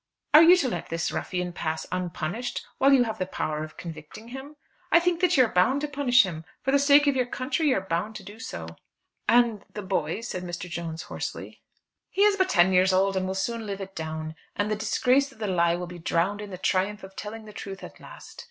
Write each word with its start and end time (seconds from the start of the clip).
"Are 0.33 0.41
you 0.41 0.57
to 0.57 0.67
let 0.67 0.89
this 0.89 1.11
ruffian 1.11 1.53
pass 1.53 1.85
unpunished 1.91 2.65
while 2.79 2.91
you 2.91 3.03
have 3.03 3.19
the 3.19 3.27
power 3.27 3.63
of 3.63 3.77
convicting 3.77 4.29
him? 4.29 4.55
I 4.91 4.99
think 4.99 5.19
that 5.21 5.37
you 5.37 5.45
are 5.45 5.53
bound 5.53 5.81
to 5.81 5.87
punish 5.87 6.23
him. 6.23 6.43
For 6.63 6.71
the 6.71 6.79
sake 6.79 7.05
of 7.05 7.15
your 7.15 7.27
country 7.27 7.67
you 7.67 7.75
are 7.77 7.81
bound 7.87 8.15
to 8.15 8.23
do 8.23 8.39
so." 8.39 8.65
"And 9.29 9.63
the 9.75 9.83
boy?" 9.83 10.21
said 10.21 10.41
Mr. 10.41 10.67
Jones 10.67 11.03
hoarsely. 11.03 11.61
"He 12.09 12.23
is 12.23 12.35
but 12.35 12.49
ten 12.49 12.73
years 12.73 12.91
old, 12.91 13.15
and 13.15 13.27
will 13.27 13.35
soon 13.35 13.67
live 13.67 13.79
it 13.79 13.95
down. 13.95 14.33
And 14.55 14.71
the 14.71 14.75
disgrace 14.75 15.31
of 15.31 15.37
the 15.37 15.45
lie 15.45 15.75
will 15.75 15.85
be 15.85 15.99
drowned 15.99 16.41
in 16.41 16.49
the 16.49 16.57
triumph 16.57 17.03
of 17.03 17.15
telling 17.15 17.45
the 17.45 17.53
truth 17.53 17.83
at 17.83 17.99
last. 17.99 18.39